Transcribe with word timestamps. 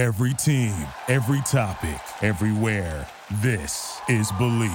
Every 0.00 0.32
team, 0.32 0.72
every 1.08 1.42
topic, 1.42 2.00
everywhere. 2.22 3.06
This 3.42 4.00
is 4.08 4.32
Bleav. 4.32 4.70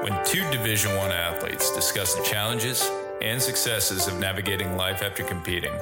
When 0.00 0.24
two 0.24 0.48
Division 0.52 0.94
1 0.94 1.10
athletes 1.10 1.74
discuss 1.74 2.14
the 2.14 2.22
challenges 2.22 2.88
and 3.20 3.42
successes 3.42 4.06
of 4.06 4.20
navigating 4.20 4.76
life 4.76 5.02
after 5.02 5.24
competing, 5.24 5.74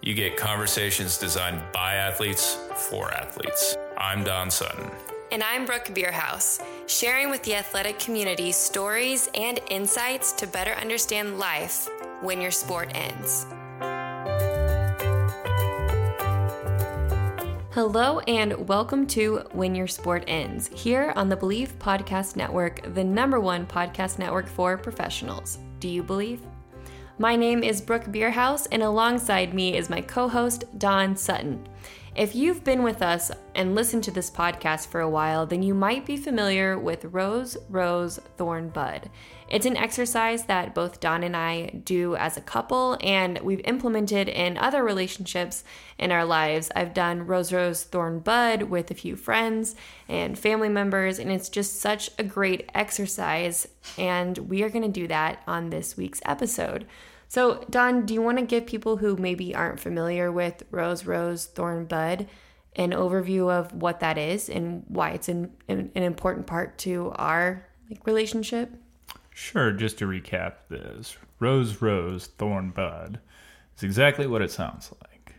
you 0.00 0.14
get 0.14 0.36
conversations 0.36 1.18
designed 1.18 1.60
by 1.72 1.94
athletes 1.94 2.58
for 2.76 3.12
athletes. 3.12 3.76
I'm 3.98 4.22
Don 4.22 4.52
Sutton. 4.52 4.88
And 5.32 5.42
I'm 5.42 5.64
Brooke 5.66 5.86
Bierhaus, 5.86 6.62
sharing 6.86 7.28
with 7.28 7.42
the 7.42 7.56
athletic 7.56 7.98
community 7.98 8.52
stories 8.52 9.28
and 9.34 9.58
insights 9.68 10.30
to 10.34 10.46
better 10.46 10.74
understand 10.74 11.40
life 11.40 11.88
when 12.22 12.40
your 12.40 12.50
sport 12.50 12.90
ends. 12.94 13.46
Hello, 17.72 18.20
and 18.20 18.66
welcome 18.66 19.06
to 19.08 19.44
When 19.52 19.74
Your 19.74 19.86
Sport 19.86 20.24
Ends, 20.26 20.68
here 20.68 21.12
on 21.14 21.28
the 21.28 21.36
Bleav 21.36 21.74
Podcast 21.74 22.34
Network, 22.34 22.94
the 22.94 23.04
number 23.04 23.38
one 23.38 23.66
podcast 23.66 24.18
network 24.18 24.48
for 24.48 24.78
professionals. 24.78 25.58
Do 25.78 25.88
you 25.88 26.02
believe? 26.02 26.40
My 27.18 27.36
name 27.36 27.62
is 27.62 27.82
Brooke 27.82 28.06
Bierhaus, 28.06 28.66
and 28.72 28.82
alongside 28.82 29.52
me 29.52 29.76
is 29.76 29.90
my 29.90 30.00
co 30.00 30.26
host, 30.26 30.64
Don 30.78 31.16
Sutton. 31.16 31.68
If 32.16 32.34
you've 32.34 32.64
been 32.64 32.82
with 32.82 33.02
us 33.02 33.30
and 33.54 33.74
listened 33.74 34.02
to 34.04 34.10
this 34.10 34.30
podcast 34.30 34.86
for 34.86 35.02
a 35.02 35.10
while, 35.10 35.44
then 35.44 35.62
you 35.62 35.74
might 35.74 36.06
be 36.06 36.16
familiar 36.16 36.78
with 36.78 37.04
Rose, 37.04 37.58
Rose, 37.68 38.18
Thorn, 38.38 38.70
Bud. 38.70 39.10
It's 39.50 39.66
an 39.66 39.76
exercise 39.76 40.44
that 40.44 40.74
both 40.74 40.98
Don 40.98 41.22
and 41.22 41.36
I 41.36 41.66
do 41.84 42.16
as 42.16 42.38
a 42.38 42.40
couple, 42.40 42.96
and 43.02 43.38
we've 43.40 43.60
implemented 43.66 44.30
in 44.30 44.56
other 44.56 44.82
relationships 44.82 45.62
in 45.98 46.10
our 46.10 46.24
lives. 46.24 46.70
I've 46.74 46.94
done 46.94 47.26
Rose, 47.26 47.52
Rose, 47.52 47.84
Thorn, 47.84 48.20
Bud 48.20 48.62
with 48.62 48.90
a 48.90 48.94
few 48.94 49.14
friends 49.14 49.76
and 50.08 50.38
family 50.38 50.70
members, 50.70 51.18
and 51.18 51.30
it's 51.30 51.50
just 51.50 51.80
such 51.80 52.10
a 52.18 52.24
great 52.24 52.70
exercise. 52.74 53.68
And 53.98 54.38
we 54.38 54.62
are 54.62 54.70
going 54.70 54.90
to 54.90 55.00
do 55.00 55.06
that 55.08 55.42
on 55.46 55.68
this 55.68 55.98
week's 55.98 56.22
episode. 56.24 56.86
So, 57.28 57.64
Don, 57.70 58.06
do 58.06 58.14
you 58.14 58.22
want 58.22 58.38
to 58.38 58.44
give 58.44 58.66
people 58.66 58.98
who 58.98 59.16
maybe 59.16 59.54
aren't 59.54 59.80
familiar 59.80 60.30
with 60.30 60.62
Rose, 60.70 61.04
Rose, 61.04 61.46
Thorn, 61.46 61.86
Bud 61.86 62.28
an 62.76 62.90
overview 62.90 63.50
of 63.50 63.72
what 63.72 64.00
that 64.00 64.18
is 64.18 64.48
and 64.48 64.84
why 64.88 65.10
it's 65.10 65.28
an, 65.28 65.50
an, 65.68 65.90
an 65.94 66.02
important 66.02 66.46
part 66.46 66.76
to 66.78 67.10
our 67.16 67.66
like, 67.90 68.06
relationship? 68.06 68.74
Sure, 69.30 69.72
just 69.72 69.98
to 69.98 70.06
recap 70.06 70.54
this 70.68 71.16
Rose, 71.40 71.82
Rose, 71.82 72.28
Thorn, 72.38 72.70
Bud 72.70 73.18
is 73.76 73.82
exactly 73.82 74.26
what 74.26 74.42
it 74.42 74.50
sounds 74.50 74.92
like. 75.02 75.34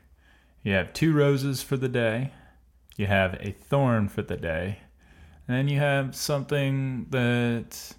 You 0.64 0.74
have 0.74 0.94
two 0.94 1.14
roses 1.14 1.64
for 1.64 1.78
the 1.78 1.88
day, 1.88 2.32
you 2.98 3.06
have 3.06 3.36
a 3.36 3.52
thorn 3.52 4.10
for 4.10 4.22
the 4.22 4.36
day, 4.36 4.80
and 5.48 5.58
then 5.58 5.68
you 5.68 5.80
have 5.80 6.16
something 6.16 7.06
that 7.12 7.94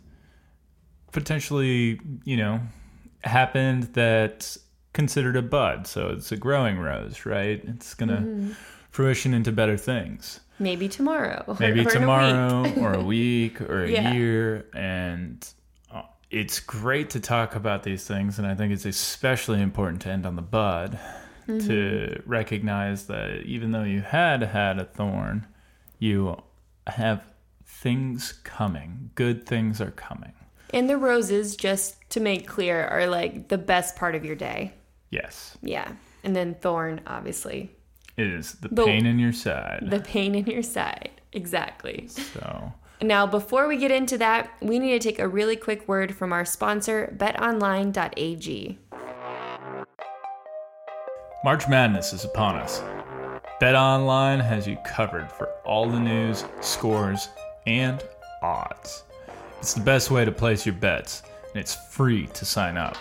potentially, 1.12 2.00
you 2.24 2.36
know, 2.36 2.60
happened 3.24 3.84
that's 3.94 4.58
considered 4.92 5.36
a 5.36 5.42
bud. 5.42 5.86
So 5.86 6.08
it's 6.08 6.32
a 6.32 6.36
growing 6.36 6.78
rose, 6.78 7.24
right? 7.26 7.60
It's 7.64 7.94
going 7.94 8.08
to 8.08 8.16
mm-hmm. 8.16 8.52
fruition 8.90 9.34
into 9.34 9.52
better 9.52 9.76
things. 9.76 10.40
Maybe 10.58 10.88
tomorrow. 10.88 11.56
Maybe 11.60 11.80
or 11.80 11.90
tomorrow 11.90 12.64
a 12.64 12.72
or 12.80 12.94
a 12.94 13.02
week 13.02 13.60
or 13.60 13.84
a 13.84 13.90
yeah. 13.90 14.12
year. 14.12 14.66
And 14.74 15.46
uh, 15.92 16.02
it's 16.30 16.58
great 16.60 17.10
to 17.10 17.20
talk 17.20 17.54
about 17.54 17.84
these 17.84 18.06
things. 18.06 18.38
And 18.38 18.46
I 18.46 18.54
think 18.54 18.72
it's 18.72 18.84
especially 18.84 19.62
important 19.62 20.02
to 20.02 20.10
end 20.10 20.26
on 20.26 20.36
the 20.36 20.42
bud 20.42 20.98
mm-hmm. 21.46 21.66
to 21.68 22.22
recognize 22.26 23.06
that 23.06 23.42
even 23.44 23.72
though 23.72 23.84
you 23.84 24.00
had 24.00 24.42
had 24.42 24.78
a 24.78 24.84
thorn, 24.84 25.46
you 25.98 26.42
have 26.86 27.22
things 27.64 28.32
coming. 28.44 29.10
Good 29.14 29.46
things 29.46 29.80
are 29.80 29.92
coming. 29.92 30.32
And 30.74 30.88
the 30.88 30.96
roses, 30.96 31.56
just 31.56 31.96
to 32.10 32.20
make 32.20 32.46
clear, 32.46 32.86
are 32.86 33.06
like 33.06 33.48
the 33.48 33.58
best 33.58 33.96
part 33.96 34.14
of 34.14 34.24
your 34.24 34.36
day. 34.36 34.72
Yes. 35.10 35.56
Yeah. 35.62 35.92
And 36.24 36.36
then 36.36 36.54
thorn, 36.54 37.00
obviously. 37.06 37.70
It 38.16 38.26
is 38.26 38.52
the, 38.54 38.68
the 38.68 38.84
pain 38.84 39.06
in 39.06 39.18
your 39.18 39.32
side. 39.32 39.86
The 39.88 40.00
pain 40.00 40.34
in 40.34 40.46
your 40.46 40.62
side. 40.62 41.10
Exactly. 41.32 42.08
So. 42.08 42.72
Now, 43.00 43.26
before 43.26 43.68
we 43.68 43.76
get 43.76 43.92
into 43.92 44.18
that, 44.18 44.50
we 44.60 44.78
need 44.78 45.00
to 45.00 45.08
take 45.08 45.20
a 45.20 45.28
really 45.28 45.54
quick 45.54 45.86
word 45.86 46.14
from 46.14 46.32
our 46.32 46.44
sponsor, 46.44 47.14
betonline.ag. 47.16 48.78
March 51.44 51.68
Madness 51.68 52.12
is 52.12 52.24
upon 52.24 52.56
us. 52.56 52.82
BetOnline 53.60 54.44
has 54.44 54.66
you 54.66 54.76
covered 54.84 55.30
for 55.30 55.48
all 55.64 55.88
the 55.88 56.00
news, 56.00 56.44
scores, 56.60 57.28
and 57.66 58.02
odds. 58.42 59.04
It's 59.60 59.74
the 59.74 59.80
best 59.80 60.12
way 60.12 60.24
to 60.24 60.30
place 60.30 60.64
your 60.64 60.76
bets, 60.76 61.24
and 61.52 61.60
it's 61.60 61.74
free 61.90 62.28
to 62.28 62.44
sign 62.44 62.76
up. 62.76 62.96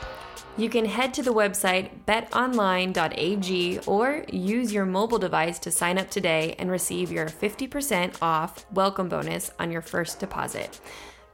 You 0.58 0.70
can 0.70 0.86
head 0.86 1.14
to 1.14 1.22
the 1.22 1.32
website 1.32 1.92
betonline.ag 2.08 3.80
or 3.86 4.26
use 4.32 4.74
your 4.74 4.88
mobile 4.88 5.20
device 5.20 5.60
to 5.60 5.70
sign 5.70 6.00
up 6.00 6.10
today 6.10 6.56
and 6.58 6.72
receive 6.72 7.12
your 7.12 7.28
50% 7.28 8.16
off 8.24 8.66
welcome 8.74 9.08
bonus 9.08 9.52
on 9.60 9.72
your 9.72 9.84
first 9.84 10.20
deposit. 10.20 10.82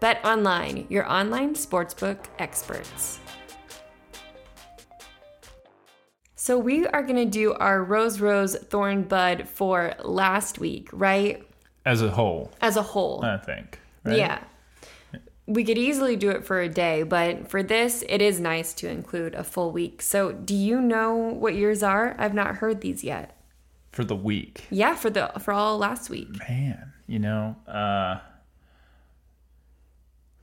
Bet 0.02 0.20
Online, 0.26 0.86
your 0.90 1.10
online 1.10 1.54
sportsbook 1.54 2.26
experts. 2.38 3.22
So, 6.36 6.60
we 6.60 6.86
are 6.88 7.02
going 7.02 7.16
to 7.16 7.26
do 7.26 7.54
our 7.54 7.82
Rose 7.82 8.20
Rose 8.20 8.58
Thorn 8.58 9.04
Bud 9.04 9.48
for 9.48 9.94
last 10.04 10.60
week, 10.60 10.90
right? 10.92 11.48
As 11.86 12.02
a 12.02 12.10
whole. 12.10 12.52
As 12.60 12.76
a 12.76 12.82
whole. 12.82 13.24
I 13.24 13.38
think. 13.38 13.80
Right? 14.04 14.18
Yeah 14.18 14.40
we 15.46 15.64
could 15.64 15.78
easily 15.78 16.16
do 16.16 16.30
it 16.30 16.46
for 16.46 16.62
a 16.62 16.70
day, 16.70 17.04
but 17.04 17.50
for 17.50 17.62
this, 17.62 18.04
it 18.08 18.22
is 18.22 18.40
nice 18.40 18.74
to 18.76 18.90
include 18.90 19.36
a 19.36 19.44
full 19.44 19.72
week. 19.72 20.02
So, 20.02 20.32
do 20.32 20.56
you 20.56 20.80
know 20.82 21.16
what 21.16 21.56
yours 21.56 21.84
are? 21.84 22.16
I've 22.18 22.34
not 22.34 22.56
heard 22.56 22.82
these 22.82 23.04
yet. 23.04 23.38
For 23.92 24.04
the 24.04 24.16
week. 24.16 24.66
Yeah, 24.70 24.96
for 24.96 25.10
the 25.10 25.32
for 25.40 25.54
all 25.54 25.78
last 25.78 26.10
week. 26.10 26.30
Man, 26.50 26.94
you 27.08 27.20
know, 27.20 27.56
uh 27.68 28.20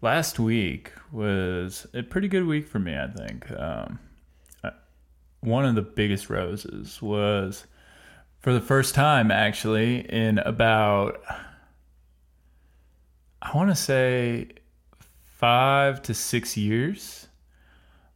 last 0.02 0.38
week 0.38 0.92
was 1.10 1.86
a 1.92 2.02
pretty 2.02 2.28
good 2.28 2.46
week 2.46 2.68
for 2.68 2.78
me, 2.78 2.96
I 2.96 3.08
think. 3.08 3.50
Um 3.50 3.98
one 5.40 5.64
of 5.64 5.74
the 5.74 5.82
biggest 5.82 6.28
roses 6.28 7.00
was 7.00 7.66
for 8.38 8.52
the 8.52 8.60
first 8.60 8.94
time 8.94 9.30
actually 9.30 10.00
in 10.00 10.38
about 10.38 11.20
I 13.42 13.56
want 13.56 13.70
to 13.70 13.74
say 13.74 14.48
five 15.40 16.02
to 16.02 16.12
six 16.12 16.54
years. 16.54 17.26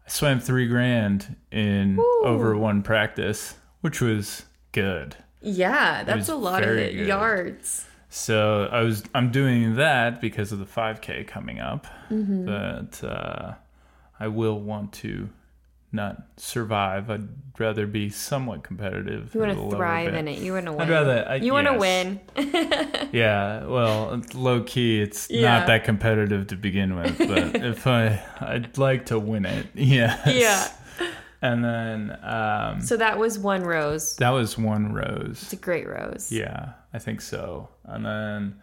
I 0.06 0.10
swam 0.10 0.40
three 0.40 0.68
grand 0.68 1.36
in 1.50 1.98
Ooh. 1.98 2.22
over 2.22 2.54
one 2.56 2.82
practice, 2.82 3.56
which 3.80 4.02
was 4.02 4.44
good. 4.72 5.16
Yeah, 5.40 6.04
that's 6.04 6.28
a 6.28 6.36
lot 6.36 6.62
of 6.62 6.76
it, 6.76 6.92
yards. 6.92 7.86
So 8.10 8.68
I 8.70 8.82
was 8.82 9.02
I'm 9.14 9.30
doing 9.32 9.76
that 9.76 10.20
because 10.20 10.52
of 10.52 10.58
the 10.58 10.66
5K 10.66 11.26
coming 11.26 11.60
up, 11.60 11.86
mm-hmm. 12.10 12.44
but 12.44 13.02
uh, 13.02 13.54
I 14.20 14.28
will 14.28 14.60
want 14.60 14.92
to 14.94 15.30
not 15.94 16.22
survive. 16.36 17.08
I'd 17.10 17.28
rather 17.58 17.86
be 17.86 18.10
somewhat 18.10 18.64
competitive. 18.64 19.34
You 19.34 19.40
want 19.40 19.56
to 19.56 19.76
thrive 19.76 20.14
in 20.14 20.28
it. 20.28 20.40
You 20.40 20.52
want 20.52 20.66
to 20.66 20.72
win. 20.72 20.80
I'd 20.82 20.90
rather. 20.90 21.26
I, 21.28 21.36
you 21.36 21.52
want 21.52 21.68
to 21.68 21.74
yes. 21.74 21.80
win. 21.80 23.08
yeah. 23.12 23.64
Well, 23.64 24.20
low 24.34 24.62
key, 24.62 25.00
it's 25.00 25.30
yeah. 25.30 25.58
not 25.58 25.66
that 25.68 25.84
competitive 25.84 26.48
to 26.48 26.56
begin 26.56 26.96
with. 26.96 27.16
But 27.18 27.56
if 27.64 27.86
I, 27.86 28.22
I'd 28.40 28.76
like 28.76 29.06
to 29.06 29.18
win 29.18 29.46
it. 29.46 29.66
Yeah. 29.74 30.28
Yeah. 30.28 30.68
And 31.42 31.64
then. 31.64 32.18
Um, 32.24 32.80
so 32.80 32.96
that 32.96 33.18
was 33.18 33.38
one 33.38 33.64
rose. 33.64 34.16
That 34.16 34.30
was 34.30 34.58
one 34.58 34.92
rose. 34.92 35.42
It's 35.42 35.52
a 35.52 35.56
great 35.56 35.86
rose. 35.86 36.32
Yeah, 36.32 36.72
I 36.92 36.98
think 36.98 37.20
so. 37.20 37.68
And 37.84 38.04
then. 38.04 38.60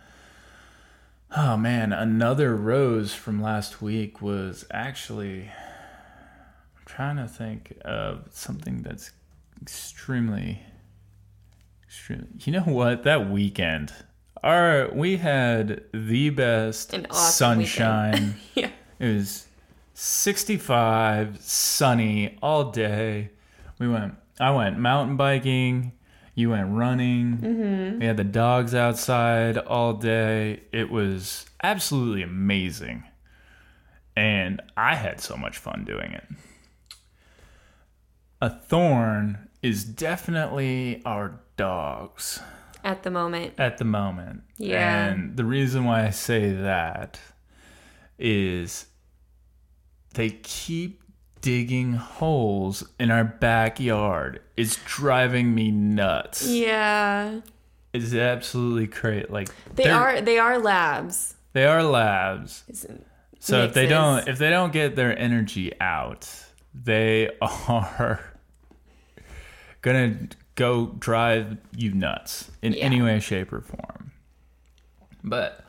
Oh 1.36 1.56
man, 1.56 1.94
another 1.94 2.58
rose 2.58 3.14
from 3.14 3.42
last 3.42 3.82
week 3.82 4.22
was 4.22 4.66
actually 4.70 5.50
trying 6.96 7.18
to 7.18 7.28
think 7.28 7.78
of 7.86 8.28
something 8.32 8.82
that's 8.82 9.12
extremely, 9.62 10.62
extremely. 11.86 12.28
You 12.40 12.54
know 12.54 12.62
what? 12.62 13.04
That 13.04 13.30
weekend, 13.30 13.94
our 14.44 14.90
we 14.94 15.18
had 15.18 15.84
the 15.94 16.30
best 16.32 16.94
awesome 16.94 17.66
sunshine. 17.66 18.36
yeah. 18.56 18.72
It 19.00 19.16
was 19.16 19.48
65, 19.94 21.42
sunny 21.42 22.38
all 22.42 22.72
day. 22.72 23.30
We 23.80 23.88
went. 23.88 24.16
I 24.40 24.52
went 24.52 24.78
mountain 24.78 25.16
biking. 25.16 25.94
You 26.36 26.50
went 26.50 26.72
running. 26.72 27.38
Mm-hmm. 27.38 28.00
We 28.00 28.06
had 28.06 28.18
the 28.18 28.24
dogs 28.24 28.74
outside 28.74 29.58
all 29.58 29.94
day. 29.94 30.64
It 30.72 30.90
was 30.90 31.46
absolutely 31.62 32.24
amazing. 32.24 33.04
And 34.16 34.62
I 34.76 34.96
had 34.96 35.22
so 35.22 35.38
much 35.38 35.58
fun 35.58 35.86
doing 35.86 36.14
it. 36.14 36.24
A 38.42 38.50
thorn 38.50 39.50
is 39.62 39.84
definitely 39.84 41.02
our 41.06 41.40
dogs 41.58 42.40
At 42.84 43.04
the 43.04 43.12
moment. 43.12 43.54
at 43.60 43.78
the 43.78 43.86
moment. 43.86 44.42
Yeah. 44.58 45.08
And 45.08 45.38
the 45.38 45.46
reason 45.46 45.86
why 45.86 46.06
I 46.06 46.10
say 46.10 46.52
that 46.52 47.20
is 48.18 48.88
they 50.14 50.30
keep 50.30 51.04
digging 51.42 51.94
holes 51.94 52.84
in 53.00 53.10
our 53.12 53.24
backyard. 53.24 54.42
It's 54.58 54.78
driving 54.86 55.56
me 55.56 55.72
nuts. 55.72 56.48
Yeah. 56.48 57.42
It's 57.94 58.14
absolutely 58.14 58.88
crazy. 58.88 59.26
Like 59.30 59.50
They 59.76 59.84
they're- 59.86 60.22
they 60.22 60.38
are 60.40 60.60
labs. 60.60 61.36
they 61.54 61.66
are 61.66 61.84
labs. 61.84 62.64
Isn't- 62.68 63.06
So 63.40 63.64
if 63.64 63.74
they 63.74 63.88
don't 63.88 64.28
if 64.28 64.38
they 64.38 64.50
don't 64.50 64.72
get 64.72 64.96
their 64.96 65.18
energy 65.18 65.72
out, 65.82 66.30
they 66.74 67.30
are 67.42 68.20
gonna 69.82 70.16
go 70.56 70.88
drive 71.00 71.58
you 71.76 71.94
nuts 71.94 72.52
in 72.62 72.74
Yeah. 72.74 72.84
any 72.84 73.02
way, 73.02 73.20
shape, 73.20 73.52
or 73.54 73.62
form. 73.62 74.12
But 75.24 75.64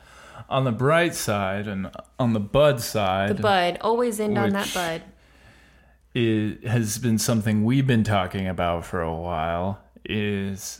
on 0.49 0.63
the 0.65 0.71
bright 0.71 1.15
side 1.15 1.67
and 1.67 1.89
on 2.19 2.33
the 2.33 2.39
bud 2.39 2.81
side, 2.81 3.37
The 3.37 3.41
bud. 3.41 3.77
Always 3.81 4.19
end 4.19 4.37
on 4.37 4.51
that 4.51 4.71
bud. 4.73 5.01
it 6.13 6.67
has 6.67 6.99
been 6.99 7.17
something 7.17 7.63
we've 7.63 7.87
been 7.87 8.03
talking 8.03 8.47
about 8.47 8.85
for 8.85 9.01
a 9.01 9.13
while 9.15 9.79
is 10.05 10.79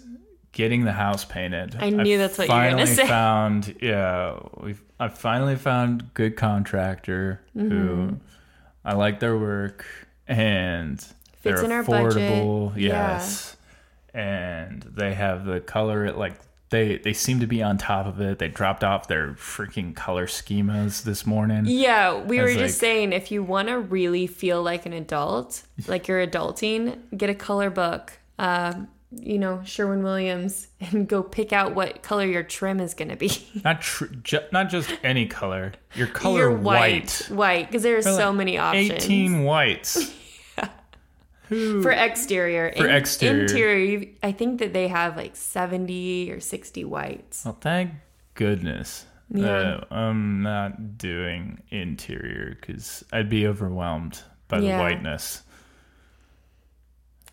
getting 0.51 0.83
the 0.85 0.91
house 0.91 1.25
painted. 1.25 1.75
I 1.79 1.89
knew 1.89 2.17
that's 2.19 2.37
what 2.37 2.47
you 2.47 2.53
were 2.53 2.59
gonna 2.61 2.71
finally 2.71 2.85
say. 2.95 3.07
Found 3.07 3.75
yeah, 3.81 4.37
we 4.57 4.75
I 4.99 5.07
finally 5.07 5.55
found 5.55 6.13
good 6.13 6.35
contractor 6.35 7.41
Mm-hmm. 7.57 7.69
who 7.71 8.19
I 8.85 8.93
like 8.93 9.19
their 9.19 9.37
work 9.37 9.85
and 10.27 11.03
They're 11.43 11.63
in 11.63 11.71
our 11.71 11.83
budget. 11.83 12.17
affordable. 12.17 12.73
Yeah. 12.75 13.15
Yes, 13.17 13.55
and 14.13 14.81
they 14.83 15.13
have 15.13 15.45
the 15.45 15.59
color 15.59 16.11
like. 16.11 16.33
They, 16.69 16.97
they 16.97 17.13
seem 17.13 17.39
to 17.41 17.45
be 17.45 17.61
on 17.61 17.77
top 17.77 18.07
of 18.07 18.19
it. 18.19 18.39
They 18.39 18.47
dropped 18.47 18.83
off 18.83 19.07
their 19.07 19.33
freaking 19.33 19.95
color 19.95 20.25
schemas 20.25 21.03
this 21.03 21.23
morning. 21.23 21.65
Yeah, 21.67 22.15
we 22.23 22.39
were 22.39 22.45
was 22.45 22.55
just 22.55 22.61
like- 22.77 22.79
saying 22.79 23.13
if 23.13 23.29
you 23.31 23.43
want 23.43 23.67
to 23.67 23.77
really 23.77 24.25
feel 24.25 24.63
like 24.63 24.87
an 24.87 24.93
adult, 24.93 25.61
like 25.87 26.07
you're 26.07 26.25
adulting, 26.25 26.97
get 27.15 27.29
a 27.29 27.35
color 27.35 27.69
book. 27.69 28.13
Um, 28.39 28.87
you 29.15 29.37
know, 29.37 29.61
Sherwin 29.63 30.01
Williams, 30.01 30.67
and 30.81 31.07
go 31.07 31.21
pick 31.21 31.53
out 31.53 31.75
what 31.75 32.01
color 32.01 32.25
your 32.25 32.41
trim 32.41 32.79
is 32.79 32.95
going 32.95 33.09
to 33.09 33.17
be. 33.17 33.29
Not 33.63 33.81
tr- 33.81 34.05
ju- 34.23 34.39
not 34.51 34.71
just 34.71 34.91
any 35.03 35.27
color. 35.27 35.73
Your 35.93 36.07
color 36.07 36.39
Your 36.39 36.57
white. 36.57 37.27
white, 37.29 37.67
because 37.67 37.83
there 37.83 37.97
are 37.97 38.01
so 38.01 38.29
Like 38.29 38.35
many 38.37 38.57
options. 38.57 38.89
18 39.05 39.43
whites. 39.43 40.11
For 41.81 41.91
exterior. 41.91 42.71
For 42.75 42.87
In- 42.87 42.95
exterior. 42.95 43.41
interior, 43.43 44.05
I 44.21 44.31
think 44.31 44.59
that 44.59 44.73
they 44.73 44.87
have 44.87 45.15
like 45.17 45.35
seventy 45.35 46.31
or 46.31 46.39
sixty 46.39 46.83
whites. 46.85 47.45
Well, 47.45 47.57
thank 47.59 47.91
goodness. 48.35 49.05
Yeah. 49.29 49.41
that 49.41 49.87
I'm 49.91 50.43
not 50.43 50.97
doing 50.99 51.61
interior 51.69 52.55
because 52.59 53.03
I'd 53.11 53.29
be 53.29 53.47
overwhelmed 53.47 54.21
by 54.47 54.59
Yeah. 54.59 54.77
the 54.77 54.83
whiteness. 54.83 55.41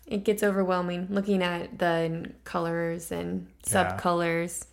It 0.07 0.23
gets 0.23 0.41
overwhelming 0.43 1.07
looking 1.09 1.41
at 1.43 1.77
the 1.77 2.31
colors 2.43 3.11
and 3.11 3.47
Yeah. 3.67 3.97
subcolors. 3.97 4.65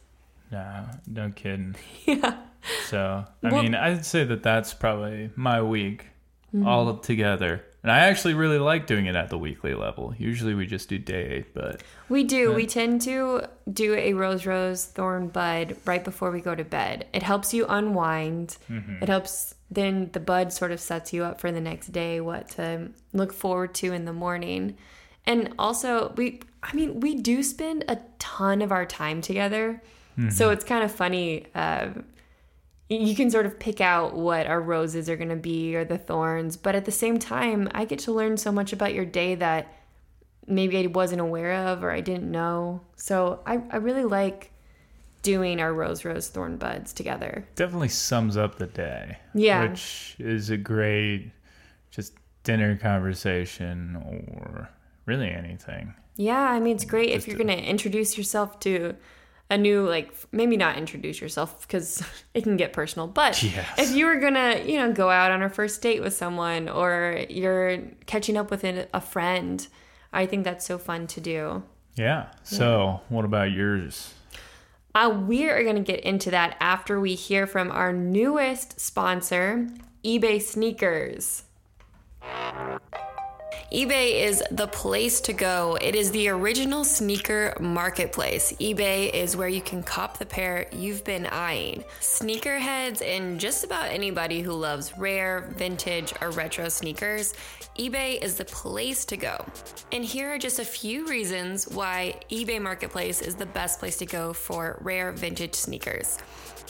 No, 0.50 0.86
no 1.06 1.30
kidding. 1.30 1.76
Yeah. 2.06 2.38
So, 2.86 3.24
I 3.44 3.50
Well- 3.52 3.62
mean, 3.62 3.74
I'd 3.74 4.04
say 4.04 4.24
that 4.24 4.42
that's 4.42 4.72
probably 4.74 5.30
my 5.36 5.60
week 5.62 6.06
Mm-hmm. 6.54 6.66
all 6.66 6.96
together. 6.96 7.62
And 7.82 7.92
I 7.92 8.00
actually 8.00 8.34
really 8.34 8.58
like 8.58 8.86
doing 8.86 9.06
it 9.06 9.14
at 9.14 9.30
the 9.30 9.38
weekly 9.38 9.72
level. 9.74 10.14
Usually 10.18 10.54
we 10.54 10.66
just 10.66 10.88
do 10.88 10.98
day, 10.98 11.44
but 11.54 11.82
We 12.08 12.24
do. 12.24 12.52
We 12.52 12.66
tend 12.66 13.02
to 13.02 13.42
do 13.72 13.94
a 13.94 14.14
rose 14.14 14.46
rose 14.46 14.84
thorn 14.84 15.28
bud 15.28 15.76
right 15.84 16.02
before 16.02 16.30
we 16.30 16.40
go 16.40 16.54
to 16.54 16.64
bed. 16.64 17.06
It 17.12 17.22
helps 17.22 17.54
you 17.54 17.66
unwind. 17.66 18.56
Mm-hmm. 18.68 19.02
It 19.02 19.08
helps 19.08 19.54
then 19.70 20.10
the 20.12 20.20
bud 20.20 20.52
sort 20.52 20.72
of 20.72 20.80
sets 20.80 21.12
you 21.12 21.22
up 21.22 21.40
for 21.40 21.52
the 21.52 21.60
next 21.60 21.88
day, 21.88 22.20
what 22.20 22.48
to 22.50 22.90
look 23.12 23.32
forward 23.32 23.74
to 23.76 23.92
in 23.92 24.06
the 24.06 24.12
morning. 24.12 24.76
And 25.24 25.54
also 25.58 26.12
we 26.16 26.40
I 26.62 26.74
mean, 26.74 26.98
we 26.98 27.14
do 27.14 27.44
spend 27.44 27.84
a 27.86 27.98
ton 28.18 28.62
of 28.62 28.72
our 28.72 28.84
time 28.84 29.20
together. 29.20 29.80
Mm-hmm. 30.18 30.30
So 30.30 30.50
it's 30.50 30.64
kind 30.64 30.82
of 30.82 30.90
funny 30.90 31.46
uh, 31.54 31.90
you 32.88 33.14
can 33.14 33.30
sort 33.30 33.46
of 33.46 33.58
pick 33.58 33.80
out 33.80 34.14
what 34.14 34.46
our 34.46 34.60
roses 34.60 35.08
are 35.10 35.16
going 35.16 35.28
to 35.28 35.36
be 35.36 35.76
or 35.76 35.84
the 35.84 35.98
thorns, 35.98 36.56
but 36.56 36.74
at 36.74 36.84
the 36.86 36.92
same 36.92 37.18
time, 37.18 37.68
I 37.72 37.84
get 37.84 37.98
to 38.00 38.12
learn 38.12 38.36
so 38.36 38.50
much 38.50 38.72
about 38.72 38.94
your 38.94 39.04
day 39.04 39.34
that 39.34 39.72
maybe 40.46 40.78
I 40.78 40.86
wasn't 40.86 41.20
aware 41.20 41.52
of 41.68 41.84
or 41.84 41.90
I 41.90 42.00
didn't 42.00 42.30
know. 42.30 42.80
So 42.96 43.40
I, 43.46 43.60
I 43.70 43.76
really 43.76 44.04
like 44.04 44.52
doing 45.22 45.60
our 45.60 45.74
rose 45.74 46.04
rose 46.04 46.28
thorn 46.28 46.56
buds 46.56 46.92
together. 46.92 47.46
definitely 47.56 47.88
sums 47.88 48.36
up 48.36 48.56
the 48.56 48.66
day. 48.66 49.18
Yeah. 49.34 49.68
Which 49.68 50.16
is 50.18 50.48
a 50.48 50.56
great 50.56 51.30
just 51.90 52.14
dinner 52.44 52.76
conversation 52.76 53.96
or 53.96 54.70
really 55.04 55.28
anything. 55.28 55.94
Yeah, 56.16 56.40
I 56.40 56.60
mean 56.60 56.76
it's 56.76 56.84
great 56.84 57.10
if 57.10 57.28
you're 57.28 57.36
going 57.36 57.48
to 57.48 57.62
introduce 57.62 58.16
yourself 58.16 58.58
to 58.60 58.96
a 59.50 59.56
new 59.56 59.88
like 59.88 60.12
maybe 60.32 60.56
not 60.56 60.76
introduce 60.76 61.20
yourself 61.20 61.62
because 61.66 62.02
it 62.34 62.42
can 62.42 62.56
get 62.56 62.72
personal, 62.72 63.06
but 63.06 63.42
Yes. 63.42 63.66
if 63.78 63.90
you 63.96 64.06
were 64.06 64.20
to, 64.20 64.62
you 64.70 64.76
know, 64.78 64.92
go 64.92 65.08
out 65.10 65.30
on 65.30 65.42
a 65.42 65.48
first 65.48 65.80
date 65.82 66.02
with 66.02 66.12
someone 66.14 66.68
or 66.68 67.24
you're 67.30 67.78
catching 68.06 68.36
up 68.36 68.50
with 68.50 68.64
a 68.64 69.00
friend, 69.00 69.66
I 70.12 70.26
think 70.26 70.44
that's 70.44 70.66
so 70.66 70.78
fun 70.78 71.06
to 71.08 71.20
do. 71.20 71.62
Yeah. 71.94 72.26
So, 72.42 73.00
what 73.08 73.24
about 73.24 73.50
yours? 73.50 74.14
Uh, 74.94 75.10
we 75.26 75.48
are 75.48 75.62
going 75.62 75.76
to 75.76 75.82
get 75.82 76.00
into 76.00 76.30
that 76.30 76.56
after 76.60 76.98
we 77.00 77.14
hear 77.14 77.46
from 77.46 77.70
our 77.70 77.92
newest 77.92 78.80
sponsor, 78.80 79.68
eBay 80.04 80.40
Sneakers. 80.40 81.44
eBay 83.70 84.24
is 84.24 84.42
the 84.50 84.66
place 84.66 85.20
to 85.20 85.34
go. 85.34 85.76
It 85.82 85.94
is 85.94 86.10
the 86.10 86.30
original 86.30 86.84
sneaker 86.84 87.54
marketplace. 87.60 88.54
eBay 88.54 89.12
is 89.12 89.36
where 89.36 89.46
you 89.48 89.60
can 89.60 89.82
cop 89.82 90.16
the 90.16 90.24
pair 90.24 90.66
you've 90.72 91.04
been 91.04 91.26
eyeing. 91.26 91.84
Sneakerheads 92.00 93.02
and 93.02 93.38
just 93.38 93.64
about 93.64 93.90
anybody 93.90 94.40
who 94.40 94.52
loves 94.52 94.96
rare, 94.96 95.52
vintage, 95.54 96.14
or 96.22 96.30
retro 96.30 96.70
sneakers, 96.70 97.34
eBay 97.78 98.22
is 98.24 98.36
the 98.36 98.46
place 98.46 99.04
to 99.04 99.18
go. 99.18 99.44
And 99.92 100.02
here 100.02 100.32
are 100.32 100.38
just 100.38 100.60
a 100.60 100.64
few 100.64 101.06
reasons 101.06 101.68
why 101.68 102.14
eBay 102.30 102.62
Marketplace 102.62 103.20
is 103.20 103.34
the 103.34 103.44
best 103.44 103.80
place 103.80 103.98
to 103.98 104.06
go 104.06 104.32
for 104.32 104.78
rare 104.80 105.12
vintage 105.12 105.54
sneakers. 105.54 106.16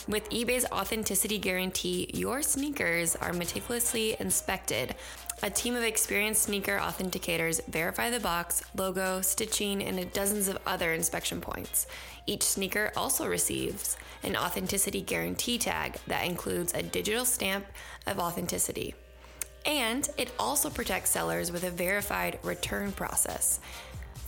With 0.09 0.27
eBay's 0.31 0.65
authenticity 0.71 1.37
guarantee, 1.37 2.09
your 2.15 2.41
sneakers 2.41 3.15
are 3.17 3.31
meticulously 3.31 4.15
inspected. 4.19 4.95
A 5.41 5.49
team 5.49 5.73
of 5.73 5.83
experienced 5.83 6.43
sneaker 6.43 6.77
authenticators 6.79 7.65
verify 7.67 8.09
the 8.09 8.19
box, 8.19 8.61
logo, 8.75 9.21
stitching, 9.21 9.81
and 9.81 10.11
dozens 10.11 10.49
of 10.49 10.57
other 10.67 10.91
inspection 10.91 11.39
points. 11.39 11.87
Each 12.25 12.43
sneaker 12.43 12.91
also 12.97 13.25
receives 13.25 13.95
an 14.21 14.35
authenticity 14.35 15.01
guarantee 15.01 15.57
tag 15.57 15.95
that 16.07 16.25
includes 16.25 16.73
a 16.73 16.83
digital 16.83 17.23
stamp 17.23 17.65
of 18.05 18.19
authenticity. 18.19 18.95
And 19.65 20.09
it 20.17 20.29
also 20.37 20.69
protects 20.69 21.11
sellers 21.11 21.53
with 21.53 21.63
a 21.63 21.71
verified 21.71 22.39
return 22.43 22.91
process. 22.91 23.61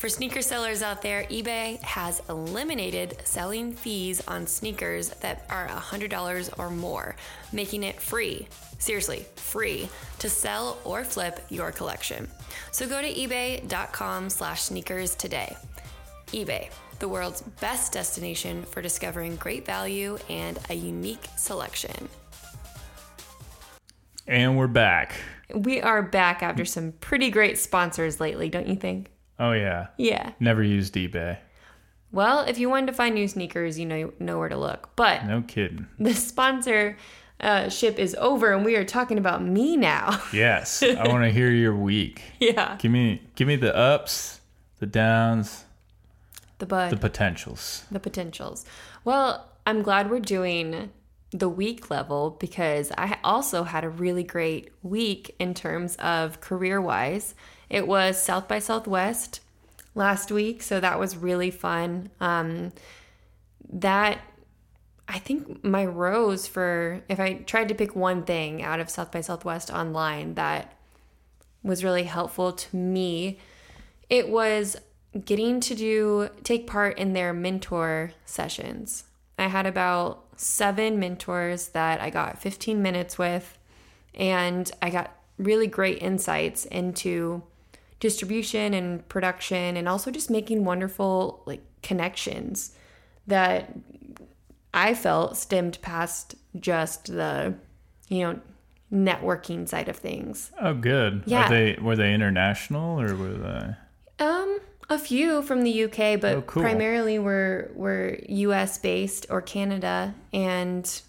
For 0.02 0.10
sneaker 0.10 0.42
sellers 0.42 0.82
out 0.82 1.04
there, 1.04 1.26
eBay 1.26 1.80
has 1.84 2.24
eliminated 2.28 3.18
selling 3.24 3.72
fees 3.72 4.20
on 4.28 4.48
sneakers 4.48 5.10
that 5.20 5.46
are 5.48 5.68
$100 5.68 6.58
or 6.58 6.72
more, 6.72 7.16
making 7.52 7.84
it 7.84 8.02
free, 8.02 8.48
seriously, 8.80 9.28
free, 9.36 9.88
to 10.18 10.28
sell 10.28 10.80
or 10.86 11.04
flip 11.04 11.46
your 11.50 11.72
collection. 11.72 12.28
So 12.72 12.88
go 12.88 13.00
to 13.00 13.14
ebay.com 13.14 14.32
slash 14.32 14.64
sneakers 14.64 15.14
today. 15.14 15.56
eBay, 16.30 16.72
the 16.98 17.08
world's 17.08 17.44
best 17.44 17.94
destination 17.94 18.64
for 18.64 18.82
discovering 18.82 19.36
great 19.36 19.68
value 19.68 20.18
and 20.32 20.58
a 20.72 20.74
unique 20.74 21.28
selection. 21.38 22.10
And 24.26 24.58
we're 24.58 24.66
back. 24.66 25.14
We 25.54 25.80
are 25.80 26.02
back 26.02 26.42
after 26.42 26.66
some 26.66 26.94
pretty 26.94 27.30
great 27.30 27.60
sponsors 27.60 28.20
lately, 28.20 28.50
don't 28.50 28.68
you 28.68 28.76
think? 28.76 29.11
Oh, 29.42 29.52
yeah. 29.54 29.88
Yeah. 29.98 30.32
Never 30.40 30.62
used 30.64 30.94
eBay. 30.94 31.38
Well, 32.12 32.42
if 32.42 32.58
you 32.60 32.70
wanted 32.70 32.88
to 32.88 32.94
find 32.94 33.16
new 33.16 33.28
sneakers, 33.28 33.80
you 33.80 33.86
know 33.86 34.14
know 34.20 34.38
where 34.38 34.50
to 34.50 34.58
look. 34.58 34.90
But 34.96 35.26
No 35.26 35.42
kidding. 35.42 35.88
the 35.98 36.14
sponsor 36.14 36.98
uh, 37.40 37.70
ship 37.70 37.98
is 37.98 38.16
over, 38.20 38.54
and 38.54 38.64
we 38.64 38.76
are 38.76 38.84
talking 38.86 39.18
about 39.18 39.42
me 39.44 39.76
now. 39.78 40.22
Yes. 40.34 40.84
I 40.84 41.08
want 41.08 41.24
to 41.24 41.32
hear 41.32 41.50
your 41.50 41.76
week. 41.76 42.22
yeah, 42.40 42.76
Give 42.80 42.92
me 42.92 43.22
give 43.36 43.48
me 43.48 43.56
the 43.56 43.76
ups, 43.76 44.42
the 44.80 44.86
downs, 44.86 45.64
the 46.60 46.66
bud, 46.66 46.92
the 46.92 46.98
potentials, 46.98 47.86
the, 47.92 48.00
potentials. 48.00 48.64
potentials. 48.64 48.66
Well, 49.06 49.50
I'm 49.66 49.82
glad 49.82 50.10
we're 50.12 50.20
doing 50.20 50.92
the 51.32 51.50
week 51.50 51.90
level 51.90 52.38
because 52.40 52.92
I 52.98 53.18
also 53.24 53.64
had 53.64 53.84
a 53.84 53.90
really 53.90 54.24
great 54.24 54.70
week 54.84 55.34
in 55.40 55.54
terms 55.54 55.96
of 55.96 56.42
career 56.42 56.82
wise 56.82 57.36
it 57.72 57.88
was 57.88 58.22
South 58.22 58.50
by 58.50 58.60
Southwest 58.60 59.40
last 59.96 60.30
week, 60.30 60.62
so 60.62 60.82
that 60.82 61.00
was 61.00 61.16
really 61.16 61.52
fun. 61.52 62.10
Um, 62.20 62.74
that 63.72 64.20
I 65.08 65.20
think 65.20 65.64
my 65.64 65.86
rose 65.86 66.48
for 66.48 67.02
if 67.08 67.18
I 67.18 67.36
tried 67.36 67.70
to 67.70 67.76
pick 67.76 67.96
one 67.96 68.24
thing 68.24 68.62
out 68.62 68.82
of 68.82 68.90
South 68.90 69.10
by 69.10 69.22
Southwest 69.22 69.72
online 69.72 70.34
that 70.34 70.78
was 71.64 71.82
really 71.82 72.04
helpful 72.04 72.52
to 72.52 72.76
me, 72.76 73.40
it 74.10 74.28
was 74.28 74.76
getting 75.24 75.62
to 75.62 75.74
do 75.74 76.30
take 76.44 76.68
part 76.68 76.98
in 77.00 77.14
their 77.14 77.32
mentor 77.32 78.12
sessions. 78.26 79.06
I 79.40 79.48
had 79.48 79.66
about 79.66 80.31
seven 80.42 81.00
mentors 81.00 81.70
that 81.70 82.02
I 82.02 82.10
got 82.10 82.42
15 82.42 82.82
minutes 82.82 83.18
with, 83.18 83.58
and 84.16 84.70
I 84.82 84.90
got 84.90 85.16
really 85.38 85.68
great 85.68 86.02
insights 86.02 86.66
into 86.66 87.44
distribution 88.00 88.74
and 88.74 89.08
production 89.10 89.78
and 89.78 89.88
also 89.88 90.10
just 90.10 90.30
making 90.30 90.66
wonderful 90.66 91.44
like 91.46 91.62
connections 91.84 92.76
that 93.28 93.72
I 94.74 94.96
felt 94.96 95.38
stemmed 95.38 95.80
past 95.82 96.36
just 96.60 97.06
the 97.08 97.54
you 98.10 98.22
know 98.22 98.40
networking 98.92 99.68
side 99.68 99.88
of 99.88 99.96
things. 99.96 100.52
Oh, 100.60 100.74
good. 100.74 101.24
Yeah. 101.26 101.46
Are 101.46 101.50
they 101.50 101.78
were 101.82 101.96
they 101.96 102.14
international 102.14 103.00
or 103.00 103.16
were 103.16 103.34
they? 103.34 104.26
Um, 104.26 104.60
a 104.92 104.98
few 105.00 105.42
from 105.42 105.64
the 105.64 105.86
UK, 105.86 106.20
but 106.20 106.36
Oh, 106.36 106.42
cool. 106.44 106.62
primarily 106.62 107.18
were 107.18 107.72
were 107.74 108.20
US 108.28 108.78
based 108.78 109.26
or 109.30 109.42
Canada, 109.42 110.14
and 110.34 111.02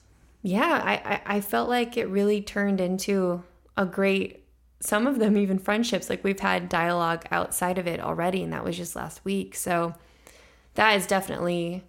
yeah, 0.42 0.80
I, 0.82 0.92
I 1.14 1.36
I 1.36 1.40
felt 1.40 1.68
like 1.68 1.96
it 1.96 2.06
really 2.08 2.40
turned 2.40 2.80
into 2.80 3.42
a 3.76 3.84
great. 3.84 4.38
Some 4.80 5.06
of 5.06 5.18
them 5.18 5.36
even 5.36 5.58
friendships. 5.58 6.08
Like 6.08 6.24
we've 6.24 6.40
had 6.40 6.68
dialogue 6.68 7.24
outside 7.30 7.78
of 7.78 7.86
it 7.86 8.00
already, 8.00 8.42
and 8.42 8.52
that 8.52 8.64
was 8.64 8.76
just 8.76 8.96
last 8.96 9.24
week. 9.24 9.54
So 9.54 9.94
that 10.74 10.96
is 10.96 11.06
definitely 11.06 11.84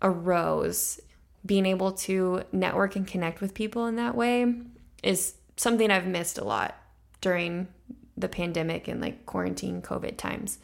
a 0.00 0.10
rose. 0.10 1.00
Being 1.44 1.64
able 1.64 1.92
to 1.92 2.42
network 2.52 2.96
and 2.96 3.06
connect 3.06 3.40
with 3.40 3.54
people 3.54 3.86
in 3.86 3.96
that 3.96 4.14
way 4.14 4.54
is 5.02 5.34
something 5.56 5.90
I've 5.90 6.06
missed 6.06 6.36
a 6.38 6.44
lot 6.44 6.76
during 7.22 7.68
the 8.16 8.28
pandemic 8.28 8.88
and 8.88 9.00
like 9.00 9.24
quarantine 9.24 9.80
COVID 9.80 10.18
times. 10.18 10.58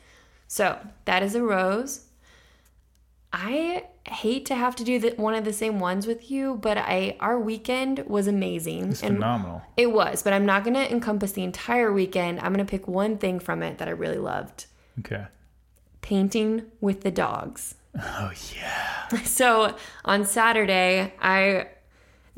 So 0.49 0.79
that 1.05 1.23
is 1.23 1.35
a 1.35 1.43
rose. 1.43 2.03
I 3.33 3.85
hate 4.07 4.47
to 4.47 4.55
have 4.55 4.77
to 4.77 4.85
do 4.85 4.99
the, 4.99 5.11
one 5.17 5.35
of 5.35 5.45
the 5.45 5.53
same 5.53 5.79
ones 5.81 6.07
with 6.07 6.31
you, 6.31 6.55
but 6.57 6.79
I 6.79 7.17
our 7.21 7.39
weekend 7.39 8.05
was 8.07 8.27
amazing 8.27 8.91
It's 8.93 9.03
and 9.03 9.17
phenomenal. 9.17 9.63
it 9.77 9.93
was. 9.93 10.23
But 10.23 10.33
I'm 10.33 10.47
not 10.47 10.65
going 10.65 10.75
to 10.75 10.91
encompass 10.91 11.33
the 11.33 11.43
entire 11.43 11.93
weekend. 11.93 12.39
I'm 12.41 12.53
going 12.55 12.65
to 12.65 12.71
pick 12.71 12.87
one 12.89 13.19
thing 13.19 13.39
from 13.41 13.63
it 13.63 13.79
that 13.79 13.89
I 13.89 13.91
really 13.91 14.19
loved: 14.19 14.67
Okay. 15.01 15.25
painting 16.03 16.63
with 16.81 17.03
the 17.03 17.11
dogs. 17.11 17.75
Oh 17.99 18.31
yeah. 18.55 19.23
So 19.25 19.75
on 20.05 20.25
Saturday, 20.25 21.15
I 21.21 21.69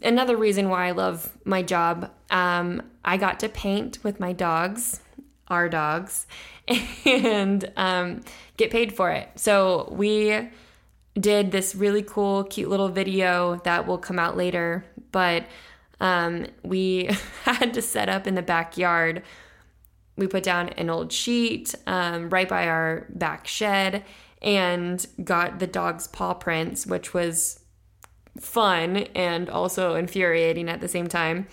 another 0.03 0.37
reason 0.37 0.69
why 0.69 0.87
I 0.89 0.93
love 0.93 1.37
my 1.45 1.63
job. 1.63 2.11
Um, 2.31 2.83
I 3.05 3.17
got 3.17 3.41
to 3.41 3.49
paint 3.49 3.99
with 4.03 4.21
my 4.21 4.33
dogs, 4.33 5.01
our 5.49 5.69
dogs, 5.69 6.27
and 7.05 7.71
um, 7.77 8.23
get 8.57 8.71
paid 8.71 8.93
for 8.93 9.11
it. 9.11 9.29
So 9.37 9.89
we 9.93 10.49
did 11.19 11.51
this 11.51 11.75
really 11.75 12.03
cool, 12.03 12.45
cute 12.45 12.69
little 12.69 12.89
video 12.89 13.57
that 13.65 13.87
will 13.87 13.99
come 13.99 14.19
out 14.19 14.37
later. 14.37 14.85
But 15.11 15.47
um, 16.01 16.47
we 16.63 17.11
had 17.45 17.75
to 17.75 17.83
set 17.83 18.09
up 18.09 18.27
in 18.27 18.35
the 18.35 18.43
backyard 18.43 19.23
we 20.19 20.27
put 20.27 20.43
down 20.43 20.71
an 20.71 20.91
old 20.91 21.13
sheet 21.13 21.75
um, 21.87 22.29
right 22.29 22.49
by 22.49 22.67
our 22.67 23.07
back 23.11 23.47
shed 23.47 24.05
and 24.43 25.07
got 25.23 25.61
the 25.61 25.67
dog's 25.67 26.09
paw 26.09 26.35
prints, 26.35 26.87
which 26.87 27.15
was 27.15 27.61
fun 28.39 28.97
and 29.15 29.49
also 29.49 29.95
infuriating 29.95 30.69
at 30.69 30.81
the 30.81 30.89
same 30.89 31.07
time, 31.07 31.47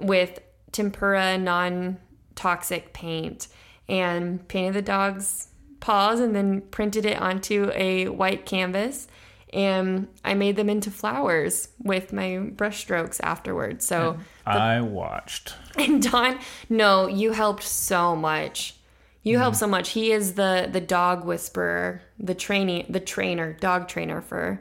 with 0.00 0.40
tempera 0.70 1.36
non 1.36 1.98
toxic 2.34 2.92
paint 2.92 3.48
and 3.88 4.46
painted 4.48 4.74
the 4.74 4.82
dog's 4.82 5.48
paws 5.80 6.20
and 6.20 6.34
then 6.34 6.60
printed 6.60 7.04
it 7.04 7.20
onto 7.20 7.70
a 7.74 8.08
white 8.08 8.46
canvas. 8.46 9.08
And 9.52 10.08
I 10.24 10.32
made 10.32 10.56
them 10.56 10.70
into 10.70 10.90
flowers 10.90 11.68
with 11.78 12.12
my 12.12 12.38
brush 12.38 12.80
strokes 12.80 13.20
afterwards. 13.20 13.84
So 13.84 14.18
I 14.46 14.80
watched. 14.80 15.54
and 15.76 16.02
Don, 16.02 16.38
no, 16.70 17.06
you 17.06 17.32
helped 17.32 17.64
so 17.64 18.16
much. 18.16 18.76
You 19.22 19.38
helped 19.38 19.58
so 19.58 19.66
much. 19.66 19.90
He 19.90 20.10
is 20.10 20.34
the 20.34 20.68
the 20.72 20.80
dog 20.80 21.24
whisperer, 21.24 22.02
the 22.18 22.34
training, 22.34 22.86
the 22.88 22.98
trainer, 22.98 23.52
dog 23.52 23.88
trainer 23.88 24.22
for 24.22 24.60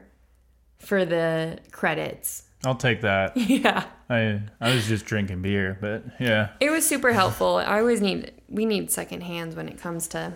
for 0.78 1.06
the 1.06 1.60
credits. 1.72 2.44
I'll 2.64 2.76
take 2.76 3.02
that. 3.02 3.36
Yeah, 3.52 3.86
I 4.10 4.42
I 4.60 4.74
was 4.74 4.88
just 4.88 5.06
drinking 5.06 5.42
beer, 5.42 5.78
but 5.82 6.04
yeah. 6.20 6.50
it 6.60 6.70
was 6.70 6.86
super 6.86 7.12
helpful. 7.12 7.58
I 7.58 7.80
always 7.80 8.02
need 8.02 8.32
we 8.50 8.66
need 8.66 8.92
second 8.92 9.22
hands 9.22 9.56
when 9.56 9.68
it 9.68 9.80
comes 9.80 10.08
to 10.10 10.34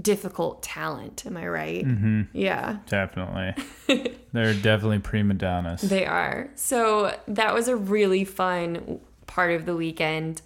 difficult 0.00 0.62
talent. 0.62 1.24
Am 1.26 1.36
I 1.36 1.48
right? 1.48 1.84
Mm-hmm. 1.84 2.22
Yeah. 2.32 2.78
Definitely. 2.86 3.64
They're 4.32 4.54
definitely 4.54 5.00
prima 5.00 5.34
donnas. 5.34 5.82
They 5.82 6.06
are. 6.06 6.50
So 6.54 7.16
that 7.26 7.54
was 7.54 7.68
a 7.68 7.76
really 7.76 8.24
fun 8.24 9.00
part 9.26 9.52
of 9.52 9.66
the 9.66 9.74
weekend. 9.74 10.42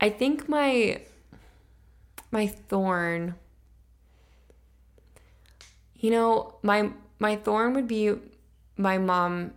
I 0.00 0.10
think 0.10 0.48
my 0.48 1.00
my 2.30 2.46
thorn 2.46 3.34
you 6.04 6.10
know, 6.10 6.56
my 6.60 6.90
my 7.18 7.34
thorn 7.34 7.72
would 7.72 7.88
be 7.88 8.12
my 8.76 8.98
mom 8.98 9.52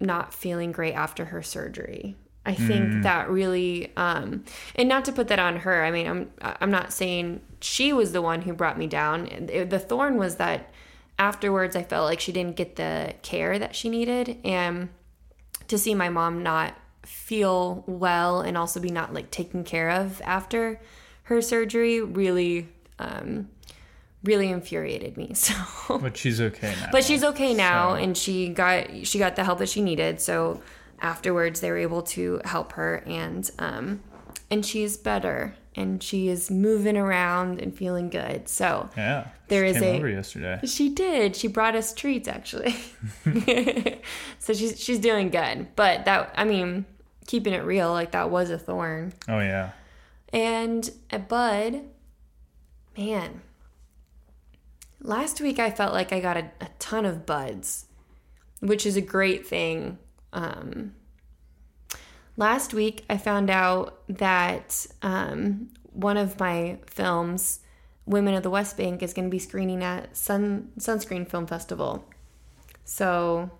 not 0.00 0.34
feeling 0.34 0.72
great 0.72 0.92
after 0.94 1.26
her 1.26 1.42
surgery. 1.42 2.16
I 2.44 2.54
think 2.54 3.02
that 3.02 3.28
really 3.28 3.92
um 3.96 4.44
and 4.76 4.88
not 4.88 5.04
to 5.06 5.12
put 5.12 5.28
that 5.28 5.40
on 5.40 5.56
her. 5.56 5.82
I 5.84 5.90
mean, 5.90 6.06
I'm 6.06 6.30
I'm 6.40 6.70
not 6.70 6.92
saying 6.92 7.40
she 7.60 7.92
was 7.92 8.12
the 8.12 8.22
one 8.22 8.42
who 8.42 8.52
brought 8.52 8.78
me 8.78 8.86
down. 8.86 9.26
It- 9.26 9.70
the 9.70 9.80
thorn 9.80 10.16
was 10.16 10.36
that 10.36 10.70
afterwards 11.18 11.74
I 11.74 11.82
felt 11.82 12.04
like 12.04 12.20
she 12.20 12.30
didn't 12.30 12.56
get 12.56 12.76
the 12.76 13.14
care 13.22 13.58
that 13.58 13.74
she 13.74 13.88
needed 13.88 14.38
and 14.44 14.90
to 15.68 15.76
see 15.76 15.94
my 15.94 16.08
mom 16.08 16.42
not 16.42 16.74
feel 17.04 17.82
well 17.86 18.40
and 18.42 18.56
also 18.56 18.78
be 18.80 18.90
not 18.90 19.12
like 19.14 19.30
taken 19.30 19.64
care 19.64 19.90
of 19.90 20.20
after 20.24 20.80
her 21.24 21.40
surgery 21.40 22.00
really 22.00 22.68
um 22.98 23.48
really 24.24 24.50
infuriated 24.50 25.16
me. 25.16 25.32
So 25.34 25.54
But 25.98 26.16
she's 26.16 26.40
okay 26.40 26.74
now. 26.80 26.88
but 26.92 27.04
she's 27.04 27.22
okay 27.24 27.54
now 27.54 27.90
So- 27.90 27.94
and 27.96 28.16
she 28.16 28.48
got 28.48 29.06
she 29.06 29.18
got 29.18 29.36
the 29.36 29.44
help 29.44 29.58
that 29.60 29.68
she 29.68 29.82
needed 29.82 30.20
so 30.20 30.60
afterwards 31.00 31.60
they 31.60 31.70
were 31.70 31.76
able 31.78 32.02
to 32.02 32.40
help 32.44 32.72
her 32.72 33.02
and 33.06 33.48
um 33.58 34.00
and 34.50 34.64
she's 34.64 34.96
better 34.96 35.54
and 35.76 36.02
she 36.02 36.28
is 36.28 36.50
moving 36.50 36.96
around 36.96 37.60
and 37.60 37.76
feeling 37.76 38.08
good 38.08 38.48
so 38.48 38.88
Yeah. 38.96 39.28
There 39.48 39.64
she 39.64 39.70
is 39.76 39.78
came 39.82 39.94
a- 39.94 39.98
over 39.98 40.08
yesterday. 40.08 40.60
she 40.66 40.88
did 40.88 41.36
she 41.36 41.48
brought 41.48 41.76
us 41.76 41.92
treats 41.92 42.26
actually 42.28 42.74
so 44.38 44.52
she's 44.54 44.80
she's 44.82 44.98
doing 44.98 45.30
good 45.30 45.68
but 45.76 46.04
that 46.06 46.32
i 46.36 46.44
mean 46.44 46.84
keeping 47.26 47.52
it 47.52 47.62
real 47.64 47.90
like 47.92 48.12
that 48.12 48.30
was 48.30 48.50
a 48.50 48.58
thorn 48.58 49.12
Oh 49.28 49.38
yeah. 49.40 49.72
and 50.32 50.88
a 51.10 51.18
bud, 51.18 51.82
man, 52.96 53.40
last 55.00 55.40
week 55.40 55.58
I 55.58 55.70
felt 55.70 55.92
like 55.92 56.12
I 56.12 56.20
got 56.20 56.36
a, 56.36 56.50
a 56.60 56.68
ton 56.78 57.04
of 57.04 57.26
buds, 57.26 57.86
which 58.60 58.86
is 58.86 58.96
a 58.96 59.00
great 59.00 59.46
thing. 59.46 59.98
Um, 60.32 60.94
last 62.36 62.74
week 62.74 63.04
I 63.08 63.18
found 63.18 63.50
out 63.50 64.00
that 64.08 64.86
um, 65.02 65.70
one 65.92 66.16
of 66.16 66.38
my 66.38 66.78
films, 66.86 67.60
Women 68.04 68.34
of 68.34 68.42
the 68.42 68.50
West 68.50 68.76
Bank, 68.76 69.02
is 69.02 69.12
going 69.12 69.26
to 69.26 69.30
be 69.30 69.38
screening 69.38 69.82
at 69.82 70.16
Sun 70.16 70.72
Sunscreen 70.78 71.28
Film 71.28 71.46
Festival. 71.46 72.04
So 72.84 73.50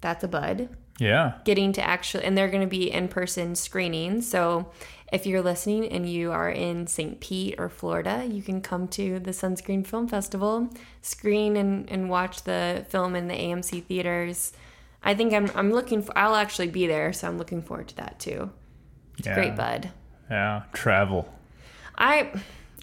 that's 0.00 0.22
a 0.22 0.28
bud 0.28 0.68
Yeah. 0.98 1.34
getting 1.44 1.72
to 1.74 1.82
actually 1.82 2.24
and 2.24 2.36
they're 2.36 2.48
going 2.48 2.62
to 2.62 2.66
be 2.68 2.90
in-person 2.90 3.54
screenings 3.54 4.28
so 4.28 4.70
if 5.12 5.26
you're 5.26 5.42
listening 5.42 5.86
and 5.88 6.08
you 6.10 6.32
are 6.32 6.48
in 6.50 6.86
st 6.86 7.20
pete 7.20 7.54
or 7.58 7.68
florida 7.68 8.24
you 8.26 8.42
can 8.42 8.60
come 8.62 8.88
to 8.88 9.18
the 9.18 9.30
sunscreen 9.32 9.86
film 9.86 10.08
festival 10.08 10.68
screen 11.02 11.56
and, 11.56 11.90
and 11.90 12.08
watch 12.08 12.44
the 12.44 12.84
film 12.88 13.14
in 13.14 13.28
the 13.28 13.34
amc 13.34 13.84
theaters 13.84 14.52
i 15.04 15.14
think 15.14 15.32
i'm, 15.34 15.50
I'm 15.54 15.70
looking 15.70 16.00
for 16.02 16.16
i'll 16.16 16.34
actually 16.34 16.68
be 16.68 16.86
there 16.86 17.12
so 17.12 17.28
i'm 17.28 17.36
looking 17.38 17.60
forward 17.62 17.88
to 17.88 17.96
that 17.96 18.18
too 18.18 18.50
It's 19.18 19.26
Yeah. 19.26 19.34
great 19.34 19.54
bud 19.56 19.90
Yeah. 20.30 20.62
Travel. 20.72 21.32
i 21.98 22.32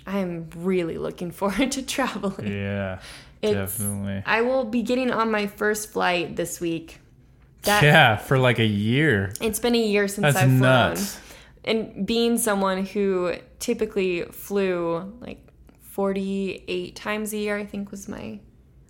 i'm 0.05 0.49
really 0.55 0.97
looking 0.99 1.31
forward 1.39 1.71
to 1.71 1.81
traveling 1.81 2.47
Yeah. 2.47 2.99
It's- 3.41 3.77
definitely. 3.77 4.21
i 4.25 4.41
will 4.41 4.65
be 4.65 4.83
getting 4.83 5.09
on 5.11 5.31
my 5.31 5.47
first 5.47 5.89
flight 5.91 6.35
this 6.35 6.61
week 6.61 6.99
that 7.63 7.83
yeah, 7.83 8.17
for 8.17 8.37
like 8.37 8.59
a 8.59 8.65
year. 8.65 9.33
it's 9.41 9.59
been 9.59 9.75
a 9.75 9.77
year 9.77 10.07
since 10.07 10.23
That's 10.23 10.37
i've 10.37 10.49
flown 10.49 10.59
nuts. 10.59 11.19
and 11.63 12.05
being 12.05 12.37
someone 12.37 12.85
who 12.85 13.35
typically 13.59 14.23
flew 14.23 15.13
like 15.21 15.39
48 15.93 16.95
times 16.95 17.33
a 17.33 17.37
year, 17.37 17.55
I 17.55 17.65
think 17.67 17.91
was 17.91 18.07
my 18.07 18.39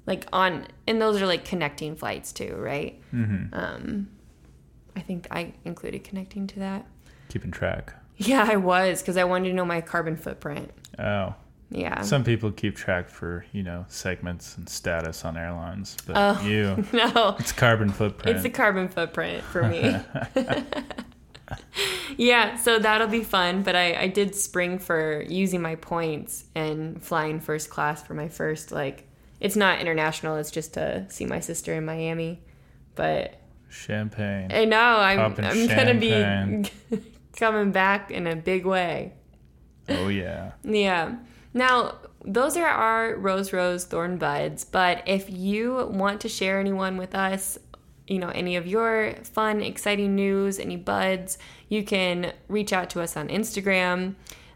like 0.06 0.26
on 0.32 0.66
and 0.88 1.02
those 1.02 1.22
are 1.22 1.26
like 1.28 1.44
connecting 1.44 1.96
flights 1.98 2.32
too, 2.32 2.56
right? 2.56 3.02
Mm-hmm. 3.14 3.54
Um 3.54 4.08
I 4.96 5.02
think 5.02 5.28
I 5.30 5.54
included 5.66 6.04
connecting 6.06 6.48
to 6.48 6.60
that. 6.60 6.86
Keeping 7.30 7.52
track. 7.52 7.94
Yeah, 8.16 8.48
I 8.50 8.56
was 8.56 9.02
because 9.02 9.18
I 9.18 9.24
wanted 9.26 9.50
to 9.50 9.54
know 9.56 9.66
my 9.66 9.82
carbon 9.82 10.16
footprint. 10.16 10.72
Oh. 10.98 11.36
Yeah. 11.74 12.02
Some 12.02 12.24
people 12.24 12.52
keep 12.52 12.76
track 12.76 13.10
for, 13.10 13.46
you 13.52 13.64
know, 13.64 13.86
segments 13.90 14.58
and 14.58 14.70
status 14.70 15.26
on 15.26 15.36
airlines, 15.38 15.98
but 16.06 16.16
Oh. 16.16 16.46
you, 16.48 16.86
no. 16.94 17.36
it's 17.40 17.52
carbon 17.52 17.90
footprint. 17.90 18.38
It's 18.38 18.46
a 18.46 18.50
carbon 18.50 18.88
footprint 18.88 19.44
for 19.44 19.64
me. 19.64 19.96
yeah, 22.18 22.56
so 22.58 22.80
that'll 22.80 23.08
be 23.08 23.24
fun. 23.24 23.64
But 23.64 23.76
I, 23.76 24.02
I 24.02 24.08
did 24.08 24.36
spring 24.36 24.78
for 24.80 25.24
using 25.28 25.62
my 25.62 25.76
points 25.76 26.46
and 26.56 27.04
flying 27.04 27.40
first 27.40 27.70
class 27.70 28.04
for 28.04 28.14
my 28.14 28.28
first, 28.30 28.72
like, 28.72 29.08
it's 29.40 29.56
not 29.56 29.80
international, 29.80 30.38
it's 30.38 30.52
just 30.52 30.76
to 30.76 31.06
see 31.10 31.26
my 31.26 31.40
sister 31.40 31.74
in 31.74 31.86
Miami. 31.86 32.42
But 32.96 33.36
Champagne. 33.70 34.52
I 34.54 34.66
know 34.66 34.80
I'm, 34.80 35.18
Popping 35.18 35.46
I'm 35.46 35.68
going 35.68 35.88
to 35.88 35.94
be 35.96 37.02
coming 37.36 37.72
back 37.72 38.12
in 38.12 38.28
a 38.28 38.36
big 38.36 38.66
way. 38.66 39.14
Oh, 39.90 40.08
yeah. 40.08 40.52
Yeah. 40.64 41.16
Now, 41.54 42.00
those 42.26 42.58
are 42.58 42.68
our 42.68 43.16
Rose 43.16 43.54
Rose 43.54 43.86
Thorn 43.86 44.18
Buds, 44.18 44.64
but 44.64 45.04
if 45.06 45.30
you 45.30 45.88
want 45.92 46.22
to 46.22 46.30
share 46.30 46.60
anyone 46.60 46.98
with 46.98 47.14
us, 47.14 47.60
you 48.08 48.20
know, 48.20 48.30
any 48.30 48.56
of 48.56 48.68
your 48.68 49.16
fun, 49.24 49.62
exciting 49.62 50.16
news, 50.16 50.60
any 50.60 50.78
buds, 50.78 51.38
you 51.70 51.84
can 51.84 52.34
reach 52.48 52.74
out 52.74 52.90
to 52.92 53.02
us 53.02 53.16
on 53.16 53.28
Instagram. 53.30 54.16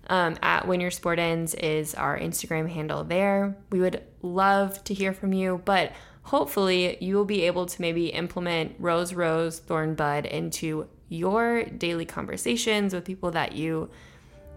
Um, 0.10 0.38
at 0.42 0.66
When 0.66 0.80
Your 0.80 0.92
Sport 0.92 1.20
Ends 1.20 1.54
is 1.56 1.94
our 1.94 2.18
Instagram 2.18 2.70
handle 2.70 3.04
there. 3.04 3.58
We 3.72 3.82
would 3.82 4.04
love 4.22 4.82
to 4.86 4.94
hear 4.94 5.12
from 5.12 5.34
you, 5.34 5.62
but 5.66 5.92
hopefully 6.24 6.98
you 7.02 7.16
will 7.16 7.26
be 7.26 7.44
able 7.44 7.66
to 7.66 7.82
maybe 7.82 8.08
implement 8.08 8.76
Rose 8.80 9.14
Rose 9.14 9.60
Thorn 9.60 9.96
Bud 9.96 10.26
into 10.26 10.88
your 11.10 11.66
daily 11.66 12.06
conversations 12.06 12.94
with 12.94 13.04
people 13.04 13.32
that 13.32 13.54
you 13.54 13.90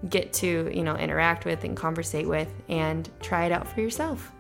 get 0.09 0.33
to, 0.35 0.71
you 0.75 0.83
know, 0.83 0.97
interact 0.97 1.45
with 1.45 1.65
and 1.65 1.77
conversate 1.77 2.29
with 2.29 2.53
and 2.69 3.09
try 3.21 3.47
it 3.47 3.53
out 3.53 3.69
for 3.69 3.81
yourself. 3.81 4.33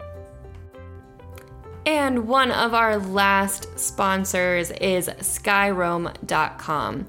And 1.87 2.29
one 2.29 2.51
of 2.51 2.75
our 2.75 2.99
last 2.99 3.79
sponsors 3.79 4.71
is 4.71 5.09
Skyroam.com. 5.09 7.09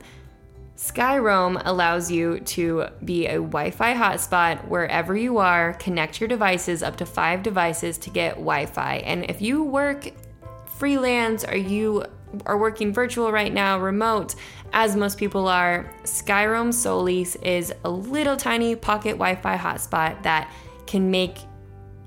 Skyroam 0.78 1.62
allows 1.64 2.10
you 2.10 2.40
to 2.40 2.88
be 3.06 3.28
a 3.28 3.36
Wi 3.36 3.70
Fi 3.70 3.94
hotspot 3.94 4.68
wherever 4.68 5.16
you 5.16 5.38
are, 5.38 5.74
connect 5.74 6.20
your 6.20 6.28
devices 6.28 6.82
up 6.82 6.96
to 6.98 7.06
five 7.06 7.44
devices 7.44 8.00
to 8.00 8.10
get 8.10 8.36
Wi 8.36 8.66
Fi. 8.66 8.96
And 9.06 9.30
if 9.30 9.42
you 9.42 9.64
work 9.64 10.10
freelance 10.66 11.46
or 11.46 11.56
you 11.56 12.06
are 12.48 12.58
working 12.58 12.94
virtual 12.94 13.32
right 13.32 13.54
now, 13.54 13.78
remote, 13.78 14.34
as 14.74 14.96
most 14.96 15.18
people 15.18 15.48
are, 15.48 15.92
Skyroam 16.04 16.74
Solis 16.74 17.36
is 17.38 17.74
a 17.84 17.90
little 17.90 18.38
tiny 18.38 18.76
pocket 18.76 19.14
Wi 19.14 19.36
Fi 19.36 19.58
hotspot 19.58 20.24
that 20.24 20.52
can 20.88 21.12
make 21.12 21.38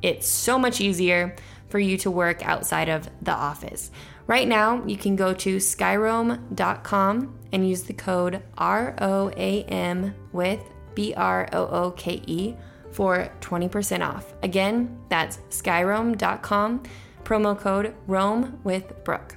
it 0.03 0.25
so 0.25 0.59
much 0.59 0.81
easier 0.81 1.35
for 1.69 1.79
you 1.79 1.97
to 1.99 2.11
work 2.11 2.47
outside 2.47 2.89
of 2.89 3.09
the 3.23 3.33
office. 3.33 3.91
Right 4.27 4.49
now, 4.49 4.85
you 4.87 4.97
can 4.97 5.17
go 5.17 5.35
to 5.35 5.57
skyroam.com 5.57 7.39
and 7.53 7.69
use 7.69 7.83
the 7.83 7.93
code 7.93 8.43
ROAM 8.59 10.15
with 10.33 10.61
B 10.95 11.15
R 11.15 11.49
O 11.53 11.67
O 11.67 11.91
K 11.91 12.23
E 12.27 12.55
for 12.93 13.29
20% 13.41 14.07
off. 14.07 14.33
Again, 14.43 14.99
that's 15.09 15.39
skyroam.com, 15.51 16.83
promo 17.25 17.59
code 17.59 17.95
ROAM 18.07 18.61
with 18.63 19.05
Brooke. 19.05 19.37